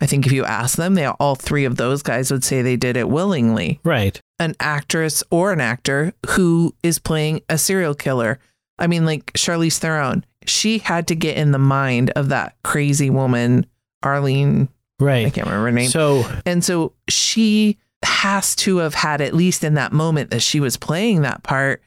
[0.00, 2.76] I think if you ask them, they all three of those guys would say they
[2.76, 3.80] did it willingly.
[3.84, 4.20] right.
[4.40, 8.38] An actress or an actor who is playing a serial killer.
[8.78, 13.10] I mean, like Charlize Theron, she had to get in the mind of that crazy
[13.10, 13.66] woman,
[14.04, 14.68] Arlene.
[15.00, 15.26] Right.
[15.26, 15.88] I can't remember her name.
[15.90, 20.60] So, and so she has to have had, at least in that moment that she
[20.60, 21.82] was playing that part,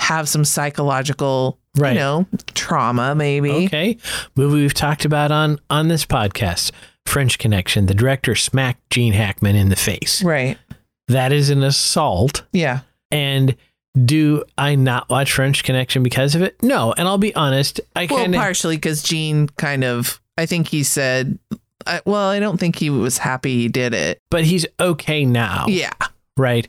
[0.00, 1.92] have some psychological, Right.
[1.94, 3.66] you know, trauma, maybe.
[3.66, 3.96] Okay.
[4.36, 6.72] Movie we've talked about on on this podcast,
[7.08, 7.86] French Connection.
[7.86, 10.22] The director smacked Gene Hackman in the face.
[10.22, 10.58] Right.
[11.08, 12.44] That is an assault.
[12.52, 12.80] Yeah.
[13.10, 13.56] And
[14.04, 16.62] do I not watch French Connection because of it?
[16.62, 16.92] No.
[16.96, 20.68] And I'll be honest, I Well, kind of partially because Gene kind of, I think
[20.68, 21.38] he said,
[21.86, 24.20] I, well, I don't think he was happy he did it.
[24.30, 25.64] but he's okay now.
[25.68, 25.90] Yeah.
[26.36, 26.68] Right.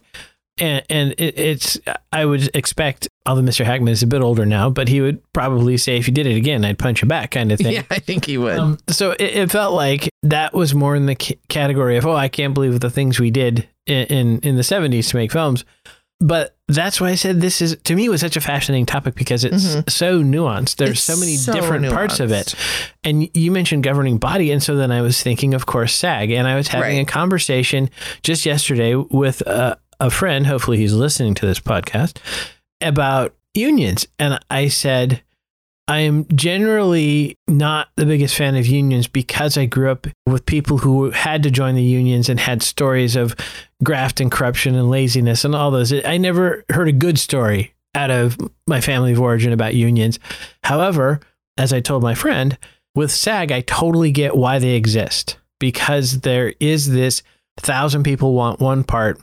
[0.59, 1.79] And and it, it's
[2.11, 3.63] I would expect although Mr.
[3.65, 6.35] Hackman is a bit older now, but he would probably say if you did it
[6.35, 7.73] again, I'd punch you back kind of thing.
[7.75, 8.57] Yeah, I think he would.
[8.57, 12.15] Um, so it, it felt like that was more in the c- category of oh
[12.15, 15.63] I can't believe the things we did in in, in the seventies to make films.
[16.19, 19.43] but that's why I said this is to me was such a fascinating topic because
[19.45, 19.89] it's Mhm.
[19.89, 20.75] so nuanced.
[20.75, 22.53] There's It's so many so different parts of it.
[23.03, 26.47] And you mentioned governing body, and so then I was thinking, of course, SAG, and
[26.47, 27.07] I was having Right.
[27.07, 27.89] a conversation
[28.21, 30.47] just yesterday with a, a friend.
[30.47, 32.17] Hopefully, he's listening to this podcast
[32.81, 35.23] about unions, and I said.
[35.87, 40.77] I am generally not the biggest fan of unions because I grew up with people
[40.77, 43.35] who had to join the unions and had stories of
[43.83, 45.91] graft and corruption and laziness and all those.
[45.91, 50.19] I never heard a good story out of my family of origin about unions.
[50.63, 51.21] However,
[51.57, 52.55] as I told my friend,
[52.95, 57.23] with SAG, I totally get why they exist because there is this
[57.57, 59.19] thousand people want one part,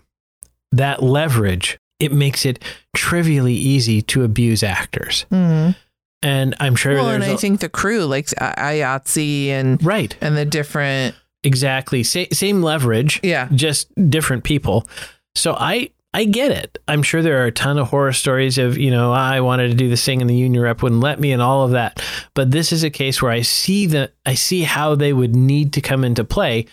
[0.72, 2.62] that leverage, it makes it
[2.94, 5.24] trivially easy to abuse actors.
[5.32, 5.74] Mhm.
[6.22, 10.16] And I'm sure Well, and there's I a- think the crew, like IATSE and right,
[10.20, 12.02] and the different, exactly.
[12.02, 14.86] Sa- same leverage, yeah, just different people.
[15.34, 16.78] So I I get it.
[16.88, 19.74] I'm sure there are a ton of horror stories of, you know, I wanted to
[19.76, 22.02] do this thing and the union rep wouldn't let me and all of that.
[22.34, 25.74] But this is a case where I see the I see how they would need
[25.74, 26.66] to come into play.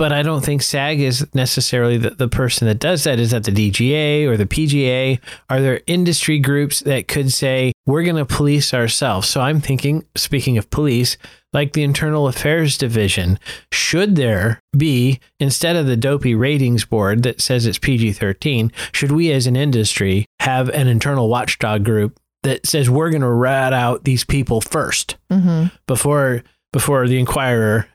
[0.00, 3.20] But I don't think SAG is necessarily the, the person that does that.
[3.20, 5.20] Is that the DGA or the PGA?
[5.50, 9.28] Are there industry groups that could say, we're going to police ourselves?
[9.28, 11.18] So I'm thinking, speaking of police,
[11.52, 13.38] like the Internal Affairs Division,
[13.74, 19.12] should there be, instead of the dopey ratings board that says it's PG 13, should
[19.12, 23.74] we as an industry have an internal watchdog group that says we're going to rat
[23.74, 27.86] out these people first hmm before before the Inquirer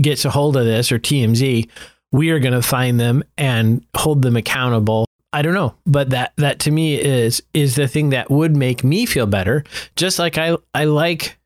[0.00, 1.68] gets a hold of this or TMZ?
[2.12, 5.06] We are going to find them and hold them accountable.
[5.32, 8.82] I don't know, but that that to me is is the thing that would make
[8.82, 9.62] me feel better.
[9.94, 11.38] Just like I I like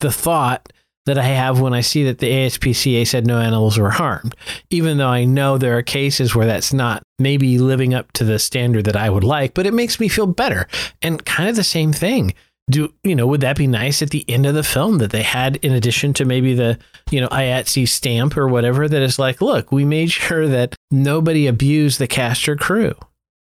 [0.00, 0.72] the thought
[1.08, 4.36] that I have when I see that the ASPCA said no animals were harmed,
[4.68, 8.38] even though I know there are cases where that's not maybe living up to the
[8.38, 10.68] standard that I would like, but it makes me feel better.
[11.00, 12.34] And kind of the same thing.
[12.70, 15.22] Do you know, would that be nice at the end of the film that they
[15.22, 16.78] had in addition to maybe the,
[17.10, 21.46] you know, IATSE stamp or whatever that is like, look, we made sure that nobody
[21.46, 22.94] abused the cast or crew.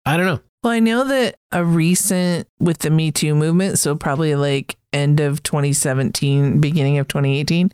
[0.07, 0.41] I don't know.
[0.63, 5.21] Well, I know that a recent with the Me Too movement, so probably like end
[5.21, 7.73] of 2017, beginning of 2018,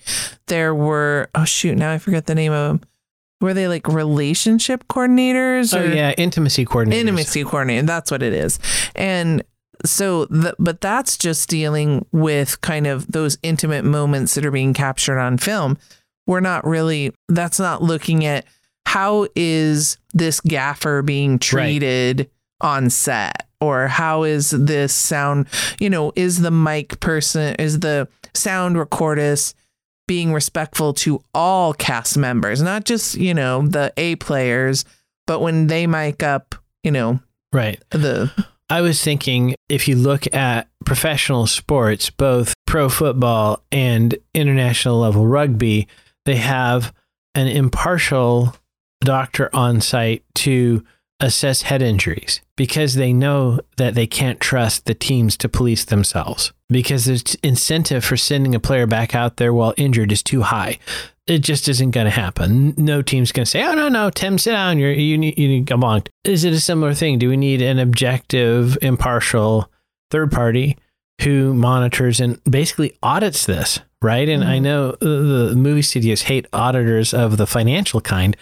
[0.49, 2.89] there were oh shoot, now I forget the name of them.
[3.41, 6.95] Were they like relationship coordinators Oh or yeah, intimacy coordinators.
[6.95, 7.87] intimacy coordinator?
[7.87, 8.59] That's what it is.
[8.95, 9.43] And
[9.85, 14.75] so, the, but that's just dealing with kind of those intimate moments that are being
[14.75, 15.79] captured on film.
[16.27, 17.13] We're not really.
[17.29, 18.45] That's not looking at
[18.87, 25.47] how is this gaffer being treated on set or how is this sound
[25.81, 29.55] you know is the mic person is the sound recordist
[30.07, 34.85] being respectful to all cast members not just you know the a players
[35.27, 37.19] but when they mic up you know
[37.53, 37.83] Right.
[37.91, 38.31] the
[38.70, 45.27] I was thinking if you look at professional sports, both pro football and international level
[45.27, 45.87] rugby,
[46.24, 46.92] they have
[47.35, 48.57] an impartial
[49.00, 50.85] doctor on site to
[51.20, 56.53] assess head injuries because they know that they can't trust the teams to police themselves
[56.83, 60.79] because the incentive for sending a player back out there while injured is too high.
[61.27, 62.75] It just isn't going to happen.
[62.77, 64.79] No team's going to say, "Oh no, no, Tim, sit down.
[64.79, 67.19] You're, you need you need to come on." Is it a similar thing?
[67.19, 69.71] Do we need an objective, impartial
[70.11, 70.77] third party
[71.23, 74.29] who monitors and basically audits this, right?
[74.29, 74.63] And I Mhm.
[74.63, 78.37] know the the movie studios hate auditors of the financial kind,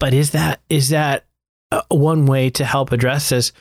[0.00, 1.24] but is that is that
[1.70, 3.52] uh, one way to help address this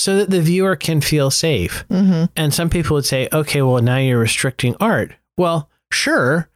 [0.00, 1.84] so that the viewer can feel safe?
[1.90, 2.24] mm-hmm.
[2.36, 5.12] And some people would say, okay, well, now you're restricting art.
[5.36, 6.48] Well, sure,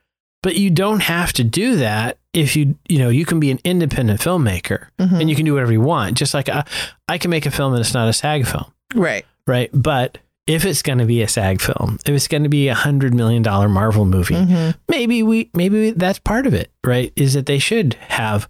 [0.42, 3.60] but you don't have to do that if you, you know, you can be an
[3.64, 5.20] independent filmmaker Mhm.
[5.20, 6.16] and you can do whatever you want.
[6.16, 6.64] Just like I,
[7.08, 9.70] I can make a film and it's not a SAG film, right right?
[9.72, 12.74] But if it's going to be a SAG film, if it's going to be a
[12.74, 17.12] hundred million dollar Marvel movie, hmm maybe we, maybe that's part of it, right?
[17.16, 18.48] Is that they should have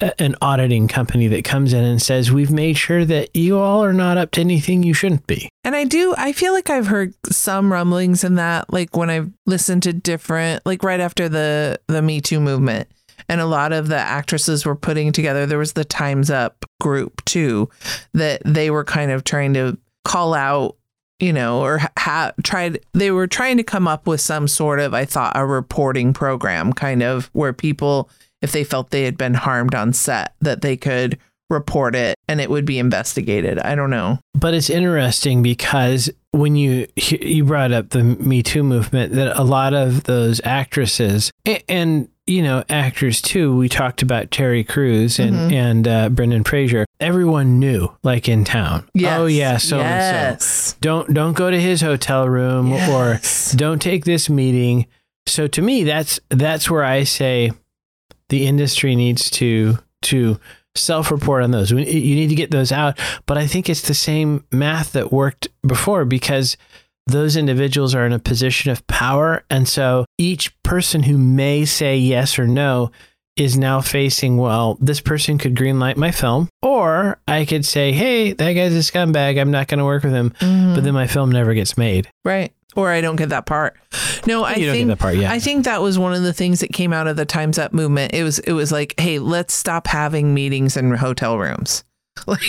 [0.00, 3.92] an auditing company that comes in and says, we've made sure that you all are
[3.92, 5.48] not up to anything you shouldn't be.
[5.64, 9.30] And I do, I feel like I've heard some rumblings in that, like when I've
[9.44, 12.88] listened to different, like right after the the Me Too movement,
[13.28, 15.46] and a lot of the actresses were putting together.
[15.46, 17.68] There was the Times Up group too,
[18.14, 20.76] that they were kind of trying to call out,
[21.18, 22.80] you know, or ha- tried.
[22.94, 26.72] They were trying to come up with some sort of, I thought, a reporting program,
[26.72, 28.08] kind of where people,
[28.42, 31.18] if they felt they had been harmed on set, that they could
[31.50, 33.58] report it and it would be investigated.
[33.58, 34.18] I don't know.
[34.34, 39.42] But it's interesting because when you you brought up the Me Too movement, that a
[39.44, 41.30] lot of those actresses
[41.68, 43.56] and you know actors too.
[43.56, 45.52] We talked about Terry Crews and Mhm.
[45.52, 46.84] and uh, Brendan Fraser.
[47.00, 48.86] Everyone knew, like in town.
[48.92, 49.18] Yes.
[49.18, 50.76] Oh yeah, so and so.
[50.82, 53.54] Don't don't go to his hotel room Yes.
[53.54, 54.84] or don't take this meeting.
[55.26, 57.52] So to me, that's that's where I say
[58.28, 60.38] the industry needs to to
[60.74, 61.70] self-report on those.
[61.72, 62.98] You need to get those out.
[63.26, 66.56] But I think it's the same math that worked before because
[67.08, 71.96] those individuals are in a position of power, and so each person who may say
[71.96, 72.90] yes or no
[73.36, 78.32] is now facing, well, this person could greenlight my film, or I could say, hey,
[78.32, 79.40] that guy's a scumbag.
[79.40, 80.30] I'm not going to work with him.
[80.40, 80.74] Mhm.
[80.74, 82.08] But then my film never gets made.
[82.24, 82.52] right.
[82.78, 83.76] Or I don't get that part.
[84.24, 85.32] No, I you think part yeah.
[85.32, 87.72] I think that was one of the things that came out of the Times Up
[87.72, 88.14] movement.
[88.14, 91.82] It was it was like, hey, let's stop having meetings in hotel rooms.
[92.26, 92.40] Like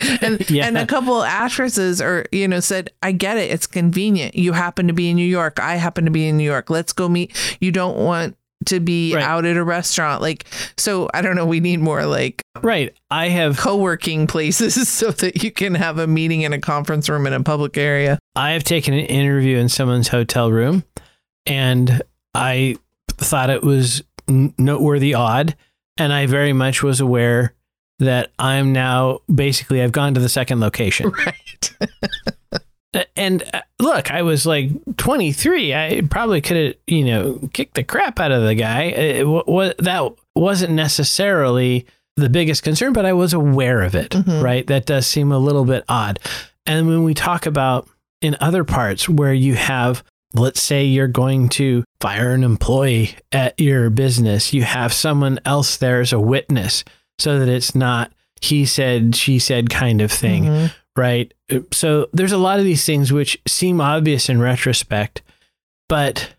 [0.22, 0.66] and Yeah.
[0.66, 4.34] and a couple actresses or you know said, I get it, it's convenient.
[4.36, 5.58] You happen to be in New York.
[5.60, 6.68] I happen to be in New York.
[6.70, 7.36] Let's go meet.
[7.60, 8.36] You don't want
[8.66, 9.24] to be Right.
[9.24, 10.20] out at a restaurant.
[10.22, 10.44] Like
[10.76, 12.94] so I don't know, we need more like right.
[13.10, 17.26] I have co-working places so that you can have a meeting in a conference room
[17.26, 18.18] in a public area.
[18.36, 20.84] I have taken an interview in someone's hotel room,
[21.46, 22.02] and
[22.34, 22.76] I
[23.08, 25.56] thought it was noteworthy odd,
[25.98, 27.54] and I very much was aware
[27.98, 31.10] that I'm now basically I've gone to the second location.
[31.26, 31.72] Right.
[33.16, 35.74] And uh, look, I was like 23.
[35.74, 38.82] I probably could have, you know, kicked the crap out of the guy.
[38.84, 41.86] It, wa- wa- that wasn't necessarily
[42.16, 44.42] the biggest concern, but I was aware of it, Mhm.
[44.42, 44.66] right?
[44.66, 46.18] That does seem a little bit odd.
[46.66, 47.88] And when we talk about
[48.20, 50.02] in other parts where you have,
[50.34, 55.76] let's say you're going to fire an employee at your business, you have someone else
[55.76, 56.84] there as a witness
[57.18, 58.12] so that it's not
[58.42, 60.72] he said, she said kind of thing Mhm.
[60.96, 61.32] Right?
[61.72, 65.22] So there's a lot of these things which seem obvious in retrospect,
[65.88, 66.34] but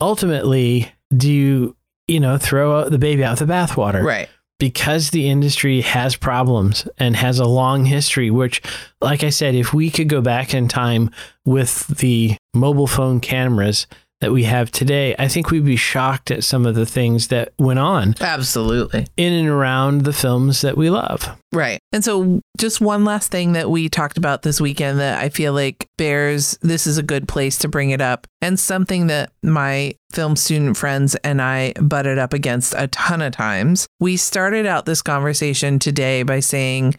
[0.00, 1.76] ultimately, do you,
[2.08, 4.02] you know, throw out the baby out with the bathwater?
[4.02, 4.28] Right.
[4.58, 8.62] Because the industry has problems and has a long history, which,
[9.00, 11.10] like I said, if we could go back in time
[11.44, 13.88] with the mobile phone cameras
[14.22, 17.52] that we have today, I think we'd be shocked at some of the things that
[17.58, 19.08] went on Absolutely.
[19.16, 21.28] in and around the films that we love.
[21.52, 21.80] Right.
[21.90, 25.52] And so, just one last thing that we talked about this weekend that I feel
[25.52, 29.94] like bears this is a good place to bring it up, and something that my
[30.12, 33.88] film student friends and I butted up against a ton of times.
[33.98, 36.94] We started out this conversation today by saying,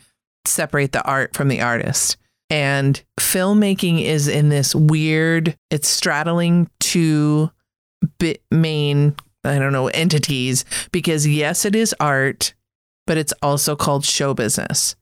[0.45, 2.17] separate the art from the artist.
[2.49, 7.51] And filmmaking is in this weird, it's straddling two
[8.19, 12.53] bit main, I don't know, entities because yes, it is art,
[13.07, 14.95] but it's also called show business.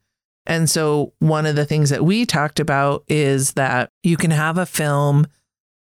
[0.46, 4.58] And so, one of the things that we talked about is that you can have
[4.58, 5.28] a film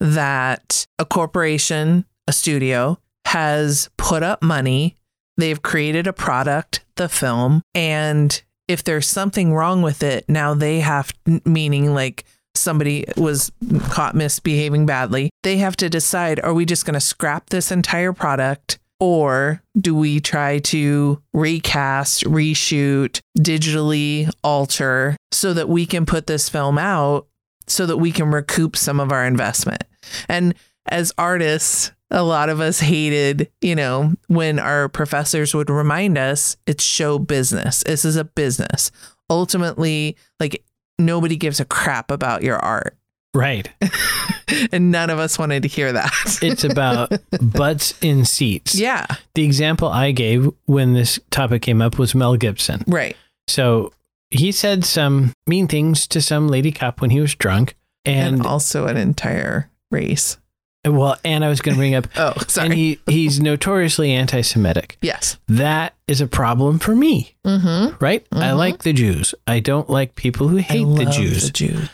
[0.01, 4.97] that a corporation, a studio, has put up money,
[5.37, 10.81] they've created a product, the film, and if there's something wrong with it, now they
[10.81, 11.13] have,
[11.45, 13.51] meaning like somebody was
[13.89, 18.13] caught misbehaving badly, they have to decide are we just going to scrap this entire
[18.13, 18.79] product?
[19.01, 26.49] Or do we try to recast, reshoot, digitally alter so that we can put this
[26.49, 27.29] film out
[27.69, 29.85] so that we can recoup some of our investment?
[30.29, 30.55] And
[30.87, 36.57] as artists, a lot of us hated, you know, when our professors would remind us
[36.67, 37.83] it's show business.
[37.85, 38.91] This is a business.
[39.31, 40.65] Ultimately, like
[40.99, 42.97] nobody gives a crap about your art.
[43.35, 43.69] Right.
[44.73, 46.11] and none of us wanted to hear that.
[46.43, 48.75] It's about butts in seats.
[48.75, 49.05] yeah,
[49.35, 52.85] The example I gave when this topic came up was Mel Gibson.
[52.87, 53.17] right.
[53.49, 53.93] So
[54.31, 57.75] he said some mean things to some lady cop when he was drunk.
[58.05, 60.39] And, And, also an entire race.
[60.87, 62.67] Well, and I was going to bring up, Oh, sorry.
[62.67, 64.97] and he, he's notoriously anti Semitic.
[65.03, 65.37] yes.
[65.49, 68.03] That is a problem for me, Mm-hmm.
[68.03, 68.27] right?
[68.33, 68.57] I Mhm.
[68.57, 69.35] like the Jews.
[69.47, 71.45] I don't like people who hate the Jews.
[71.45, 71.89] The Jews.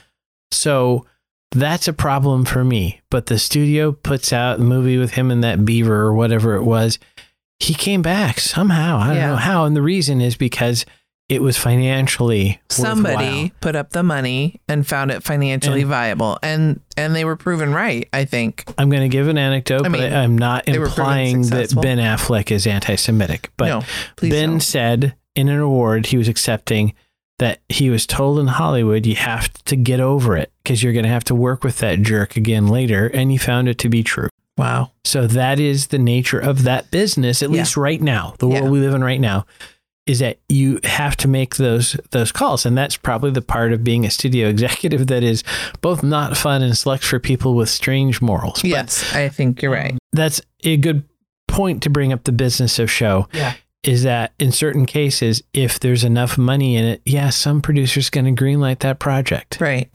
[0.51, 1.07] So
[1.53, 3.01] that's a problem for me.
[3.11, 6.63] But the studio puts out the movie with him and that beaver or whatever it
[6.65, 6.99] was.
[7.61, 8.99] He came back somehow.
[8.99, 9.27] I don't Yeah.
[9.29, 9.65] know how.
[9.65, 10.85] And the reason is because
[11.29, 13.51] it was financially Somebody worthwhile.
[13.61, 17.73] put up the money and found it financially And- viable, and and they were proven
[17.73, 18.09] right.
[18.13, 18.65] I think.
[18.79, 21.01] I'm going to give an anecdote, I mean, but I, am not they were proven
[21.03, 21.75] implying that.
[21.81, 23.51] Ben Affleck is anti-Semitic.
[23.57, 23.83] But no,
[24.21, 24.61] Ben don't.
[24.61, 26.95] said in an award he was accepting
[27.41, 31.03] that he was told in Hollywood you have to get over it because you're going
[31.05, 34.03] to have to work with that jerk again later, and he found it to be
[34.05, 34.29] true.
[34.57, 34.93] Wow.
[35.05, 37.59] So that is the nature of that business, at Yeah.
[37.59, 38.61] least right now, the Yeah.
[38.61, 39.47] world we live in right now,
[40.07, 43.83] is that you have to make those those calls, and that's probably the part of
[43.83, 45.43] being a studio executive that is
[45.81, 48.61] both not fun and select for people with strange morals.
[48.63, 49.97] But Yes, I think you're right.
[50.13, 51.05] that's a good
[51.49, 53.55] point to bring up the business of show Yeah.
[53.83, 58.35] is that in certain cases, if there's enough money in it, yeah, some producer's going
[58.35, 59.59] to greenlight that project.
[59.61, 59.95] Right.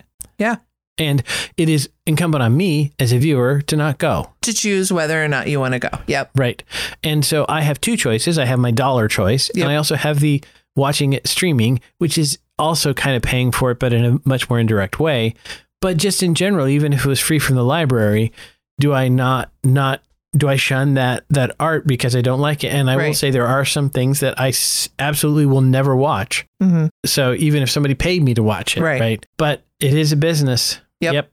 [1.00, 1.24] And
[1.58, 4.32] it is incumbent on me as a viewer to not go.
[4.42, 5.90] To choose whether or not you want to go.
[6.08, 6.32] Yep.
[6.36, 6.62] Right.
[7.04, 8.38] And so I have two choices.
[8.38, 9.64] I have my dollar choice, Yep.
[9.64, 10.44] and I also have the
[10.76, 14.50] watching it streaming, which is also kind of paying for it, but in a much
[14.50, 15.34] more indirect way.
[15.82, 18.34] But just in general, even if it was free from the library,
[18.80, 20.02] do I not not
[20.38, 22.74] do I shun that that art because I don't like it?
[22.74, 26.46] And I will say there are some things that I s- absolutely will never watch.
[26.62, 29.00] hmm So even if somebody paid me to watch it, Right.
[29.02, 29.26] right?
[29.38, 30.80] But it is a business.
[31.02, 31.32] Yep.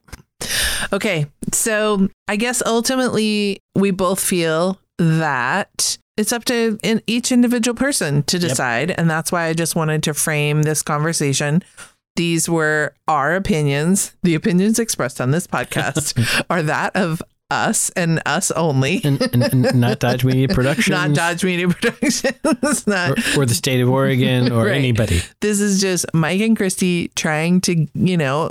[0.93, 1.27] Okay.
[1.53, 8.23] So I guess ultimately we both feel that it's up to in each individual person
[8.25, 8.91] to decide.
[8.93, 11.63] And that's why I just wanted to frame this conversation.
[12.17, 14.17] These were our opinions.
[14.23, 19.01] The opinions expressed on this podcast are that of us and us only.
[19.05, 20.89] And, and, and not Dodge Media Productions.
[20.89, 22.87] Not Dodge Media Productions.
[22.87, 24.77] Not or, or the state of Oregon or Right.
[24.77, 25.21] anybody.
[25.41, 28.51] this is just Mike and Christi trying to, you know,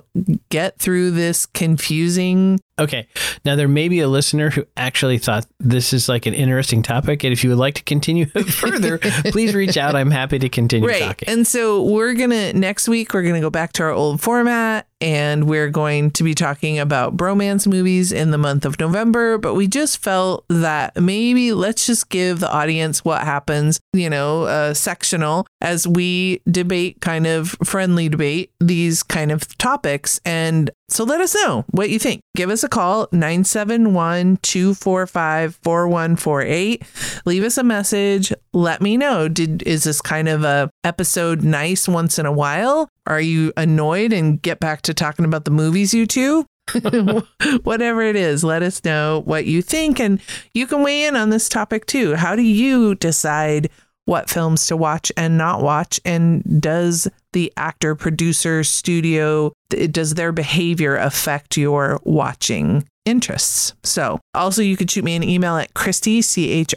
[0.49, 2.59] get through this confusing.
[2.77, 3.07] Okay.
[3.45, 7.23] Now, there may be a listener who actually thought this is like an interesting topic.
[7.23, 9.95] And if you would like to continue further, please reach out.
[9.95, 11.01] I'm happy to continue Right.
[11.01, 11.29] talking.
[11.29, 14.19] And so we're going to, next week, we're going to go back to our old
[14.19, 19.37] format and we're going to be talking about bromance movies in the month of November.
[19.37, 24.45] But we just felt that maybe let's just give the audience what happens, you know,
[24.45, 30.19] uh, sectional as we debate, kind of friendly debate these kind of topics.
[30.25, 32.21] And so let us know what you think.
[32.35, 36.83] Give us a call, 971 245 4148.
[37.25, 38.31] Leave us a message.
[38.53, 39.27] Let me know.
[39.27, 42.87] Did is this kind of a episode nice once in a while?
[43.07, 46.45] Are you annoyed and get back to talking about the movies you two?
[47.63, 50.19] Whatever it is, let us know what you think and
[50.53, 52.15] you can weigh in on this topic too.
[52.15, 53.69] How do you decide
[54.05, 60.31] what films to watch and not watch and does the actor producer studio, does their
[60.31, 63.73] behavior affect your watching interests?
[63.83, 66.71] So also you could shoot me an email at christi c-h-r-i-s-t-i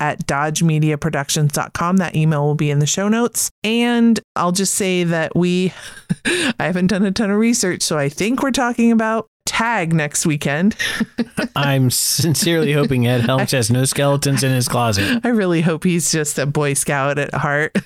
[0.00, 3.48] at dodgemediaproductions.com that email will be in the show notes.
[3.62, 5.72] And i'll just say that we
[6.26, 10.24] i haven't done a ton of research so i think we're talking about tag next
[10.24, 10.76] weekend.
[11.56, 15.20] I'm sincerely hoping Ed Helms has no skeletons in his closet.
[15.24, 17.76] i really hope he's just a boy scout at heart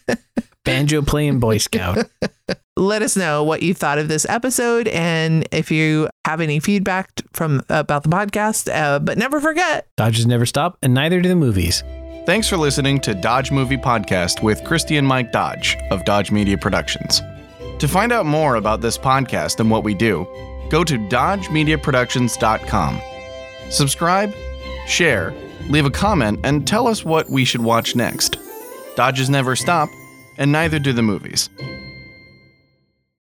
[0.64, 1.98] Banjo playing Boy Scout.
[2.76, 7.10] let us know what you thought of this episode and if you have any feedback
[7.32, 11.36] from about the podcast uh, but never forget Dodges never stop, and neither do the
[11.36, 11.82] movies.
[12.26, 16.58] Thanks for listening to Dodge Movie Podcast with Christi and Mike Dodge of Dodge Media
[16.58, 17.22] Productions.
[17.78, 20.26] To find out more about this podcast and what we do,
[20.70, 23.00] go to dodgemediaproductions.com.
[23.70, 24.34] Subscribe,
[24.86, 25.32] share,
[25.68, 28.36] leave a comment, and tell us what we should watch next.
[28.96, 29.88] Dodges never stop,
[30.38, 31.50] and neither do the movies.